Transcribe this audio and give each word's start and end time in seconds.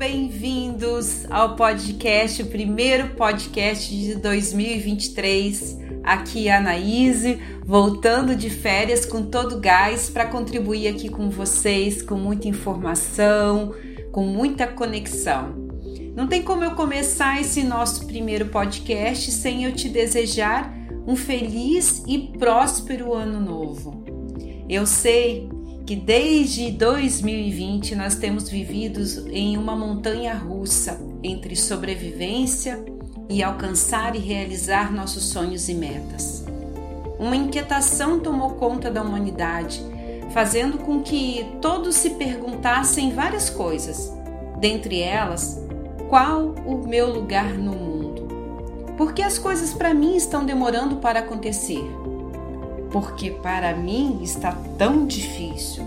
bem-vindos 0.00 1.30
ao 1.30 1.56
podcast, 1.56 2.42
o 2.42 2.46
primeiro 2.46 3.08
podcast 3.16 3.94
de 3.94 4.14
2023. 4.14 5.78
Aqui 6.02 6.48
é 6.48 6.54
a 6.54 6.56
Anaíse, 6.56 7.38
voltando 7.66 8.34
de 8.34 8.48
férias 8.48 9.04
com 9.04 9.26
todo 9.26 9.60
gás 9.60 10.08
para 10.08 10.24
contribuir 10.24 10.88
aqui 10.88 11.10
com 11.10 11.28
vocês, 11.28 12.00
com 12.00 12.14
muita 12.14 12.48
informação, 12.48 13.74
com 14.10 14.24
muita 14.24 14.66
conexão. 14.66 15.68
Não 16.16 16.26
tem 16.26 16.40
como 16.40 16.64
eu 16.64 16.70
começar 16.70 17.38
esse 17.38 17.62
nosso 17.62 18.06
primeiro 18.06 18.46
podcast 18.46 19.30
sem 19.30 19.64
eu 19.64 19.72
te 19.74 19.86
desejar 19.86 20.74
um 21.06 21.14
feliz 21.14 22.02
e 22.08 22.18
próspero 22.38 23.12
ano 23.12 23.38
novo. 23.38 24.02
Eu 24.66 24.86
sei 24.86 25.46
que 25.90 25.96
desde 25.96 26.70
2020 26.70 27.96
nós 27.96 28.14
temos 28.14 28.48
vivido 28.48 29.28
em 29.28 29.58
uma 29.58 29.74
montanha 29.74 30.32
russa 30.34 31.00
entre 31.20 31.56
sobrevivência 31.56 32.84
e 33.28 33.42
alcançar 33.42 34.14
e 34.14 34.20
realizar 34.20 34.92
nossos 34.92 35.24
sonhos 35.24 35.68
e 35.68 35.74
metas. 35.74 36.44
Uma 37.18 37.34
inquietação 37.34 38.20
tomou 38.20 38.50
conta 38.50 38.88
da 38.88 39.02
humanidade, 39.02 39.82
fazendo 40.32 40.78
com 40.78 41.02
que 41.02 41.44
todos 41.60 41.96
se 41.96 42.10
perguntassem 42.10 43.10
várias 43.10 43.50
coisas, 43.50 44.12
dentre 44.60 45.00
elas, 45.00 45.60
qual 46.08 46.54
o 46.64 46.86
meu 46.86 47.12
lugar 47.12 47.54
no 47.54 47.72
mundo? 47.72 48.28
Por 48.96 49.12
que 49.12 49.22
as 49.22 49.40
coisas 49.40 49.74
para 49.74 49.92
mim 49.92 50.14
estão 50.14 50.44
demorando 50.44 50.98
para 50.98 51.18
acontecer? 51.18 51.82
Porque 52.90 53.30
para 53.30 53.74
mim 53.74 54.20
está 54.22 54.52
tão 54.76 55.06
difícil. 55.06 55.84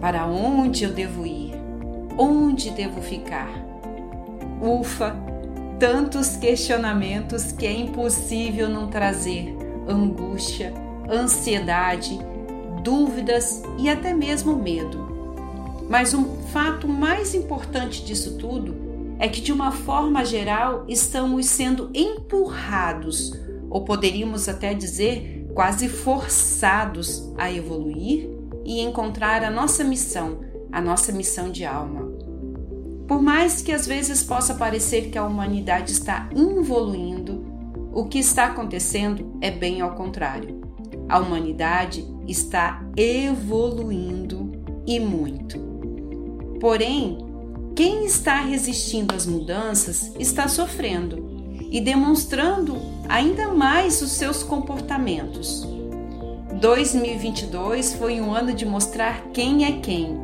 Para 0.00 0.26
onde 0.26 0.84
eu 0.84 0.92
devo 0.92 1.26
ir? 1.26 1.52
Onde 2.18 2.70
devo 2.70 3.00
ficar? 3.00 3.50
Ufa, 4.60 5.14
tantos 5.78 6.36
questionamentos 6.36 7.52
que 7.52 7.66
é 7.66 7.72
impossível 7.72 8.68
não 8.68 8.88
trazer 8.88 9.56
angústia, 9.88 10.72
ansiedade, 11.10 12.18
dúvidas 12.82 13.62
e 13.78 13.88
até 13.88 14.14
mesmo 14.14 14.56
medo. 14.56 15.12
Mas 15.88 16.14
um 16.14 16.24
fato 16.52 16.88
mais 16.88 17.34
importante 17.34 18.04
disso 18.04 18.38
tudo 18.38 18.74
é 19.18 19.28
que, 19.28 19.40
de 19.40 19.52
uma 19.52 19.70
forma 19.70 20.24
geral, 20.24 20.84
estamos 20.88 21.46
sendo 21.46 21.90
empurrados, 21.94 23.38
ou 23.70 23.84
poderíamos 23.84 24.48
até 24.48 24.74
dizer 24.74 25.41
quase 25.54 25.88
forçados 25.88 27.32
a 27.36 27.50
evoluir 27.52 28.28
e 28.64 28.80
encontrar 28.80 29.44
a 29.44 29.50
nossa 29.50 29.84
missão, 29.84 30.40
a 30.70 30.80
nossa 30.80 31.12
missão 31.12 31.50
de 31.50 31.64
alma. 31.64 32.10
Por 33.06 33.20
mais 33.20 33.60
que 33.60 33.72
às 33.72 33.86
vezes 33.86 34.22
possa 34.22 34.54
parecer 34.54 35.10
que 35.10 35.18
a 35.18 35.24
humanidade 35.24 35.92
está 35.92 36.28
involuindo, 36.34 37.44
o 37.92 38.06
que 38.06 38.18
está 38.18 38.46
acontecendo 38.46 39.36
é 39.40 39.50
bem 39.50 39.80
ao 39.80 39.94
contrário. 39.94 40.62
A 41.08 41.18
humanidade 41.18 42.06
está 42.26 42.82
evoluindo 42.96 44.52
e 44.86 44.98
muito. 44.98 45.58
Porém, 46.58 47.18
quem 47.74 48.06
está 48.06 48.40
resistindo 48.40 49.14
às 49.14 49.26
mudanças 49.26 50.14
está 50.18 50.48
sofrendo 50.48 51.31
e 51.72 51.80
demonstrando 51.80 52.76
ainda 53.08 53.48
mais 53.48 54.02
os 54.02 54.12
seus 54.12 54.42
comportamentos. 54.42 55.66
2022 56.60 57.94
foi 57.94 58.20
um 58.20 58.30
ano 58.30 58.52
de 58.52 58.66
mostrar 58.66 59.22
quem 59.32 59.64
é 59.64 59.80
quem. 59.80 60.20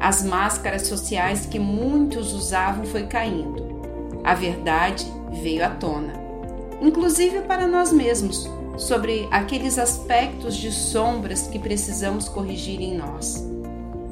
As 0.00 0.24
máscaras 0.24 0.88
sociais 0.88 1.46
que 1.46 1.58
muitos 1.58 2.32
usavam 2.32 2.84
foi 2.84 3.06
caindo. 3.06 3.78
A 4.24 4.34
verdade 4.34 5.06
veio 5.40 5.64
à 5.64 5.70
tona, 5.70 6.14
inclusive 6.82 7.42
para 7.42 7.68
nós 7.68 7.92
mesmos, 7.92 8.50
sobre 8.76 9.28
aqueles 9.30 9.78
aspectos 9.78 10.56
de 10.56 10.72
sombras 10.72 11.46
que 11.46 11.60
precisamos 11.60 12.28
corrigir 12.28 12.80
em 12.80 12.96
nós. 12.96 13.46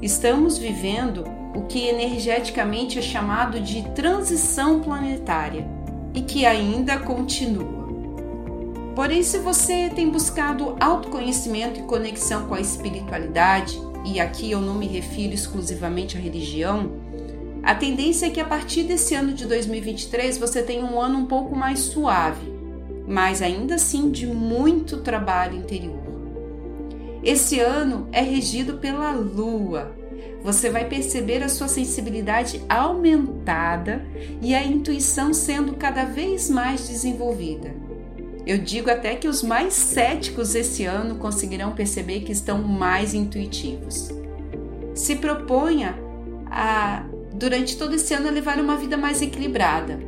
Estamos 0.01 0.57
vivendo 0.57 1.25
o 1.53 1.63
que 1.63 1.89
energeticamente 1.89 2.99
é 2.99 3.03
chamado 3.03 3.61
de 3.61 3.83
transição 3.91 4.81
planetária 4.81 5.76
e 6.17 6.23
que 6.23 6.47
ainda 6.47 6.99
continua. 6.99 7.87
Porém, 8.97 9.23
se 9.23 9.39
você 9.39 9.91
tem 9.95 10.09
buscado 10.09 10.75
autoconhecimento 10.81 11.79
e 11.79 11.83
conexão 11.83 12.47
com 12.47 12.55
a 12.55 12.61
espiritualidade, 12.61 13.79
e 14.07 14.19
aqui 14.19 14.51
eu 14.51 14.61
não 14.61 14.75
me 14.75 14.87
refiro 14.87 15.35
exclusivamente 15.35 16.17
à 16.17 16.21
religião, 16.21 16.93
a 17.63 17.75
tendência 17.75 18.27
é 18.27 18.31
que 18.31 18.41
a 18.41 18.45
partir 18.45 18.85
desse 18.85 19.15
ano 19.15 19.35
de 19.35 19.45
2023 19.45 20.39
você 20.39 20.63
tenha 20.63 20.85
um 20.85 20.99
ano 20.99 21.19
um 21.19 21.27
pouco 21.27 21.55
mais 21.55 21.81
suave, 21.81 22.51
mas 23.07 23.43
ainda 23.43 23.75
assim 23.75 24.11
de 24.11 24.27
muito 24.27 24.99
trabalho 24.99 25.59
interior. 25.59 26.07
Esse 27.23 27.59
ano 27.59 28.09
é 28.13 28.23
regido 28.23 28.79
pela 28.79 29.11
Lua, 29.11 29.96
você 30.47 30.71
vai 30.71 30.85
perceber 30.85 31.43
a 31.43 31.49
sua 31.49 31.67
sensibilidade 31.67 32.63
aumentada 32.69 34.07
e 34.41 34.55
a 34.55 34.63
intuição 34.65 35.35
sendo 35.35 35.75
cada 35.75 36.05
vez 36.05 36.49
mais 36.49 36.87
desenvolvida. 36.87 37.75
Eu 38.47 38.57
digo 38.59 38.89
até 38.89 39.17
que 39.17 39.27
os 39.27 39.43
mais 39.43 39.75
céticos 39.75 40.55
esse 40.55 40.85
ano 40.85 41.17
conseguirão 41.17 41.73
perceber 41.73 42.21
que 42.21 42.31
estão 42.31 42.63
mais 42.63 43.13
intuitivos. 43.13 44.09
Se 44.95 45.17
proponha 45.17 45.99
a, 46.49 47.05
durante 47.35 47.77
todo 47.77 47.97
esse 47.97 48.15
ano, 48.15 48.31
levar 48.31 48.61
uma 48.61 48.77
vida 48.77 48.97
mais 48.97 49.21
equilibrada. 49.21 49.99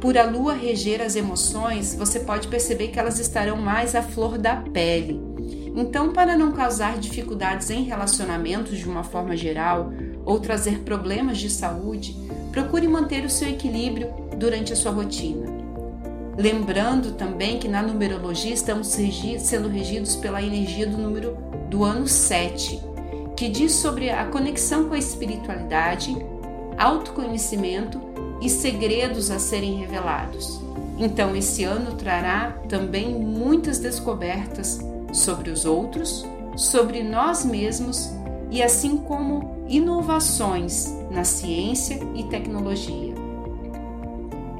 Por 0.00 0.18
a 0.18 0.24
lua 0.24 0.54
reger 0.54 1.00
as 1.00 1.14
emoções, 1.14 1.94
você 1.94 2.18
pode 2.18 2.48
perceber 2.48 2.88
que 2.88 2.98
elas 2.98 3.20
estarão 3.20 3.58
mais 3.58 3.94
à 3.94 4.02
flor 4.02 4.38
da 4.38 4.56
pele 4.56 5.33
então, 5.76 6.12
para 6.12 6.36
não 6.36 6.52
causar 6.52 6.98
dificuldades 6.98 7.68
em 7.68 7.82
relacionamentos 7.82 8.78
de 8.78 8.88
uma 8.88 9.02
forma 9.02 9.36
geral 9.36 9.92
ou 10.24 10.38
trazer 10.38 10.80
problemas 10.80 11.38
de 11.38 11.50
saúde, 11.50 12.16
procure 12.52 12.86
manter 12.86 13.24
o 13.24 13.30
seu 13.30 13.48
equilíbrio 13.48 14.08
durante 14.38 14.72
a 14.72 14.76
sua 14.76 14.92
rotina. 14.92 15.52
Lembrando 16.38 17.12
também 17.12 17.58
que 17.58 17.66
na 17.66 17.82
numerologia 17.82 18.54
estamos 18.54 18.94
regi 18.94 19.40
sendo 19.40 19.68
regidos 19.68 20.14
pela 20.14 20.40
energia 20.40 20.86
do 20.86 20.96
número 20.96 21.36
do 21.68 21.82
ano 21.82 22.06
7, 22.06 22.80
que 23.36 23.48
diz 23.48 23.72
sobre 23.72 24.10
a 24.10 24.24
conexão 24.26 24.88
com 24.88 24.94
a 24.94 24.98
espiritualidade, 24.98 26.16
autoconhecimento 26.78 28.00
e 28.40 28.48
segredos 28.48 29.28
a 29.28 29.40
serem 29.40 29.74
revelados. 29.74 30.60
Então, 30.98 31.34
esse 31.34 31.64
ano 31.64 31.96
trará 31.96 32.52
também 32.68 33.12
muitas 33.12 33.80
descobertas 33.80 34.78
sobre 35.14 35.50
os 35.50 35.64
outros, 35.64 36.26
sobre 36.56 37.02
nós 37.02 37.44
mesmos 37.44 38.10
e 38.50 38.62
assim 38.62 38.96
como 38.96 39.64
inovações 39.68 40.92
na 41.10 41.24
ciência 41.24 42.00
e 42.14 42.24
tecnologia. 42.24 43.14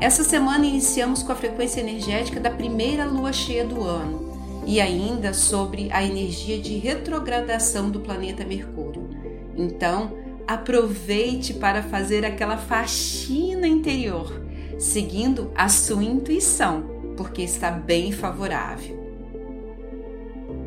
Essa 0.00 0.22
semana 0.22 0.64
iniciamos 0.64 1.22
com 1.22 1.32
a 1.32 1.36
frequência 1.36 1.80
energética 1.80 2.38
da 2.38 2.50
primeira 2.50 3.04
lua 3.04 3.32
cheia 3.32 3.64
do 3.64 3.82
ano 3.82 4.32
e 4.66 4.80
ainda 4.80 5.34
sobre 5.34 5.90
a 5.92 6.02
energia 6.04 6.58
de 6.58 6.78
retrogradação 6.78 7.90
do 7.90 8.00
planeta 8.00 8.44
Mercúrio. 8.44 9.08
Então, 9.56 10.12
aproveite 10.46 11.54
para 11.54 11.82
fazer 11.82 12.24
aquela 12.24 12.56
faxina 12.56 13.66
interior, 13.66 14.42
seguindo 14.78 15.50
a 15.54 15.68
sua 15.68 16.02
intuição, 16.02 16.84
porque 17.16 17.42
está 17.42 17.70
bem 17.70 18.12
favorável. 18.12 19.03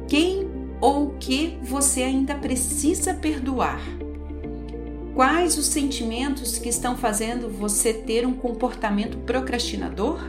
Quem 0.07 0.47
ou 0.79 1.07
o 1.07 1.09
que 1.19 1.57
você 1.63 2.03
ainda 2.03 2.35
precisa 2.35 3.13
perdoar? 3.13 3.81
Quais 5.13 5.57
os 5.57 5.65
sentimentos 5.65 6.57
que 6.57 6.69
estão 6.69 6.95
fazendo 6.95 7.49
você 7.49 7.91
ter 7.91 8.25
um 8.25 8.33
comportamento 8.33 9.17
procrastinador? 9.17 10.19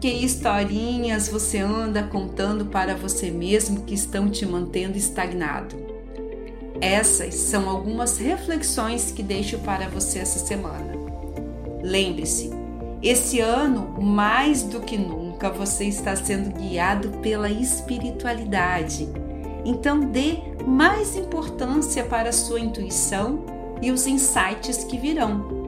Que 0.00 0.08
historinhas 0.08 1.28
você 1.28 1.58
anda 1.58 2.02
contando 2.02 2.66
para 2.66 2.94
você 2.94 3.30
mesmo 3.30 3.82
que 3.84 3.94
estão 3.94 4.28
te 4.28 4.44
mantendo 4.46 4.98
estagnado? 4.98 5.74
Essas 6.80 7.34
são 7.34 7.68
algumas 7.68 8.18
reflexões 8.18 9.10
que 9.10 9.22
deixo 9.22 9.58
para 9.60 9.88
você 9.88 10.18
essa 10.18 10.38
semana. 10.38 10.92
Lembre-se, 11.82 12.50
esse 13.02 13.40
ano, 13.40 14.00
mais 14.00 14.62
do 14.62 14.80
que 14.80 14.96
nunca, 14.96 15.23
nunca 15.34 15.50
você 15.50 15.84
está 15.84 16.14
sendo 16.14 16.56
guiado 16.56 17.10
pela 17.18 17.50
espiritualidade. 17.50 19.08
Então 19.64 19.98
dê 19.98 20.38
mais 20.64 21.16
importância 21.16 22.04
para 22.04 22.28
a 22.28 22.32
sua 22.32 22.60
intuição 22.60 23.44
e 23.82 23.90
os 23.90 24.06
insights 24.06 24.84
que 24.84 24.96
virão. 24.96 25.64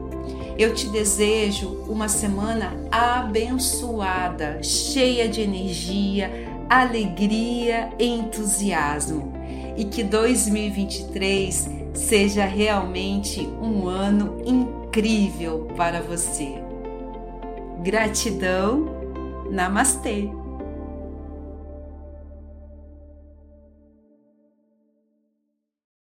Eu 0.57 0.73
te 0.73 0.87
desejo 0.89 1.83
uma 1.87 2.07
semana 2.07 2.75
abençoada, 2.89 4.63
cheia 4.63 5.27
de 5.27 5.41
energia, 5.41 6.31
alegria 6.69 7.89
e 7.99 8.05
entusiasmo. 8.05 9.33
E 9.75 9.85
que 9.85 10.03
2023 10.03 11.69
seja 11.93 12.45
realmente 12.45 13.47
um 13.61 13.87
ano 13.87 14.41
incrível 14.45 14.77
incrível 14.97 15.67
para 15.75 16.01
você. 16.01 16.55
Gratidão, 17.83 19.06
Namastê! 19.51 20.29